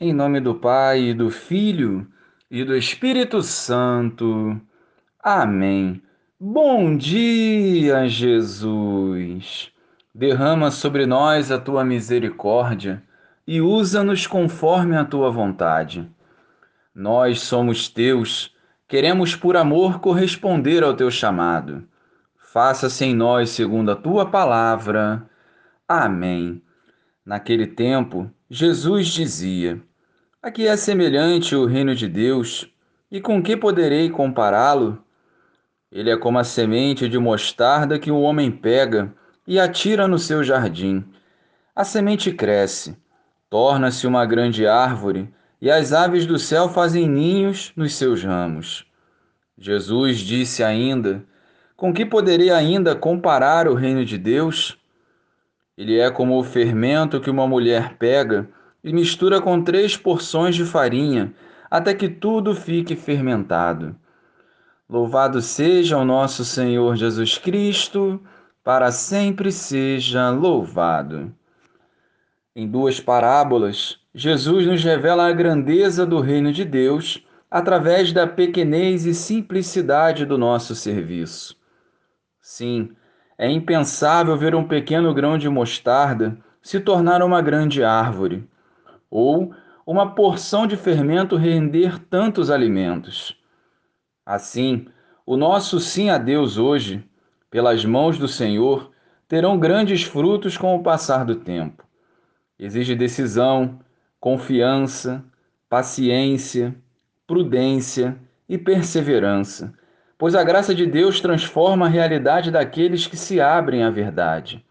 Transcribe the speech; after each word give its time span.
Em 0.00 0.12
nome 0.12 0.40
do 0.40 0.56
Pai, 0.56 1.00
e 1.02 1.14
do 1.14 1.30
Filho 1.30 2.04
e 2.50 2.64
do 2.64 2.76
Espírito 2.76 3.40
Santo. 3.42 4.60
Amém. 5.22 6.02
Bom 6.38 6.96
dia, 6.96 8.08
Jesus. 8.08 9.70
Derrama 10.12 10.72
sobre 10.72 11.06
nós 11.06 11.52
a 11.52 11.60
tua 11.60 11.84
misericórdia 11.84 13.04
e 13.46 13.60
usa-nos 13.60 14.26
conforme 14.26 14.96
a 14.96 15.04
tua 15.04 15.30
vontade. 15.30 16.10
Nós 16.92 17.42
somos 17.42 17.88
teus, 17.88 18.52
queremos 18.88 19.36
por 19.36 19.56
amor 19.56 20.00
corresponder 20.00 20.82
ao 20.82 20.94
teu 20.94 21.08
chamado. 21.08 21.84
Faça-se 22.52 23.04
em 23.04 23.14
nós 23.14 23.50
segundo 23.50 23.92
a 23.92 23.96
tua 23.96 24.26
palavra. 24.26 25.24
Amém. 25.86 26.63
Naquele 27.24 27.66
tempo, 27.66 28.30
Jesus 28.50 29.06
dizia: 29.06 29.80
A 30.42 30.50
que 30.50 30.66
é 30.66 30.76
semelhante 30.76 31.56
o 31.56 31.64
reino 31.64 31.94
de 31.94 32.06
Deus, 32.06 32.70
e 33.10 33.18
com 33.18 33.42
que 33.42 33.56
poderei 33.56 34.10
compará-lo? 34.10 35.02
Ele 35.90 36.10
é 36.10 36.18
como 36.18 36.38
a 36.38 36.44
semente 36.44 37.08
de 37.08 37.18
mostarda 37.18 37.98
que 37.98 38.10
o 38.10 38.20
homem 38.20 38.50
pega 38.50 39.14
e 39.46 39.58
atira 39.58 40.06
no 40.06 40.18
seu 40.18 40.44
jardim. 40.44 41.02
A 41.74 41.82
semente 41.82 42.30
cresce, 42.30 42.94
torna-se 43.48 44.06
uma 44.06 44.26
grande 44.26 44.66
árvore, 44.66 45.32
e 45.62 45.70
as 45.70 45.94
aves 45.94 46.26
do 46.26 46.38
céu 46.38 46.68
fazem 46.68 47.08
ninhos 47.08 47.72
nos 47.74 47.94
seus 47.94 48.22
ramos. 48.22 48.84
Jesus 49.56 50.18
disse 50.18 50.62
ainda: 50.62 51.24
Com 51.74 51.94
que 51.94 52.04
poderei 52.04 52.50
ainda 52.50 52.94
comparar 52.94 53.66
o 53.66 53.74
reino 53.74 54.04
de 54.04 54.18
Deus? 54.18 54.78
Ele 55.76 55.98
é 55.98 56.10
como 56.10 56.38
o 56.38 56.44
fermento 56.44 57.20
que 57.20 57.30
uma 57.30 57.46
mulher 57.46 57.96
pega 57.98 58.48
e 58.82 58.92
mistura 58.92 59.40
com 59.40 59.62
três 59.62 59.96
porções 59.96 60.54
de 60.54 60.64
farinha, 60.64 61.32
até 61.70 61.94
que 61.94 62.08
tudo 62.08 62.54
fique 62.54 62.94
fermentado. 62.94 63.96
Louvado 64.88 65.40
seja 65.40 65.96
o 65.96 66.04
nosso 66.04 66.44
Senhor 66.44 66.94
Jesus 66.94 67.38
Cristo, 67.38 68.22
para 68.62 68.92
sempre 68.92 69.50
seja 69.50 70.30
louvado. 70.30 71.34
Em 72.54 72.68
duas 72.68 73.00
parábolas, 73.00 73.98
Jesus 74.14 74.66
nos 74.66 74.84
revela 74.84 75.26
a 75.26 75.32
grandeza 75.32 76.06
do 76.06 76.20
reino 76.20 76.52
de 76.52 76.64
Deus 76.64 77.26
através 77.50 78.12
da 78.12 78.26
pequenez 78.26 79.06
e 79.06 79.14
simplicidade 79.14 80.24
do 80.24 80.38
nosso 80.38 80.74
serviço. 80.74 81.56
Sim, 82.40 82.90
é 83.36 83.50
impensável 83.50 84.36
ver 84.36 84.54
um 84.54 84.66
pequeno 84.66 85.12
grão 85.12 85.36
de 85.36 85.48
mostarda 85.48 86.36
se 86.62 86.80
tornar 86.80 87.22
uma 87.22 87.42
grande 87.42 87.82
árvore, 87.82 88.48
ou 89.10 89.54
uma 89.86 90.14
porção 90.14 90.66
de 90.66 90.76
fermento 90.76 91.36
render 91.36 91.98
tantos 91.98 92.50
alimentos. 92.50 93.36
Assim, 94.24 94.86
o 95.26 95.36
nosso 95.36 95.78
sim 95.78 96.08
a 96.08 96.16
Deus 96.16 96.56
hoje, 96.56 97.04
pelas 97.50 97.84
mãos 97.84 98.18
do 98.18 98.26
Senhor, 98.26 98.90
terão 99.28 99.58
grandes 99.58 100.02
frutos 100.02 100.56
com 100.56 100.74
o 100.74 100.82
passar 100.82 101.24
do 101.24 101.36
tempo. 101.36 101.84
Exige 102.58 102.94
decisão, 102.94 103.78
confiança, 104.18 105.24
paciência, 105.68 106.74
prudência 107.26 108.16
e 108.48 108.56
perseverança 108.56 109.74
pois 110.18 110.34
a 110.34 110.44
graça 110.44 110.74
de 110.74 110.86
Deus 110.86 111.20
transforma 111.20 111.86
a 111.86 111.88
realidade 111.88 112.50
daqueles 112.50 113.06
que 113.06 113.16
se 113.16 113.40
abrem 113.40 113.82
à 113.82 113.90
verdade. 113.90 114.64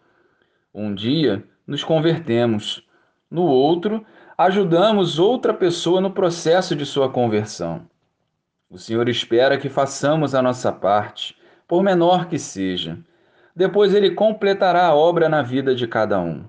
Um 0.74 0.94
dia 0.94 1.44
nos 1.68 1.84
convertemos, 1.84 2.84
no 3.30 3.44
outro, 3.44 4.06
ajudamos 4.38 5.20
outra 5.20 5.54
pessoa 5.54 6.02
no 6.02 6.12
processo 6.12 6.76
de 6.76 6.86
sua 6.86 7.10
conversão. 7.10 7.88
O 8.70 8.78
Senhor 8.78 9.08
espera 9.08 9.58
que 9.58 9.70
façamos 9.70 10.34
a 10.34 10.42
nossa 10.42 10.72
parte, 10.72 11.36
por 11.68 11.84
menor 11.84 12.28
que 12.28 12.40
seja. 12.40 12.98
Depois 13.56 13.94
ele 13.94 14.12
completará 14.12 14.88
a 14.88 14.96
obra 14.96 15.30
na 15.30 15.44
vida 15.44 15.76
de 15.76 15.88
cada 15.88 16.20
um. 16.20 16.46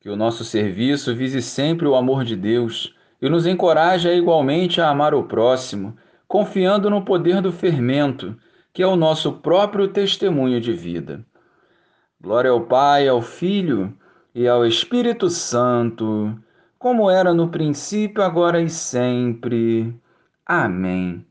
Que 0.00 0.10
o 0.10 0.16
nosso 0.16 0.44
serviço 0.44 1.14
vise 1.14 1.40
sempre 1.40 1.86
o 1.86 1.94
amor 1.94 2.24
de 2.24 2.36
Deus 2.36 2.94
e 3.22 3.28
nos 3.28 3.46
encoraje 3.46 4.10
igualmente 4.10 4.80
a 4.80 4.88
amar 4.88 5.14
o 5.14 5.24
próximo 5.24 5.96
confiando 6.30 6.88
no 6.88 7.04
poder 7.04 7.42
do 7.42 7.50
fermento, 7.50 8.36
que 8.72 8.84
é 8.84 8.86
o 8.86 8.94
nosso 8.94 9.32
próprio 9.40 9.88
testemunho 9.88 10.60
de 10.60 10.72
vida. 10.72 11.26
Glória 12.20 12.52
ao 12.52 12.60
Pai, 12.66 13.08
ao 13.08 13.20
Filho 13.20 13.92
e 14.32 14.46
ao 14.46 14.64
Espírito 14.64 15.28
Santo, 15.28 16.40
como 16.78 17.10
era 17.10 17.34
no 17.34 17.48
princípio, 17.48 18.22
agora 18.22 18.62
e 18.62 18.70
sempre. 18.70 19.92
Amém. 20.46 21.26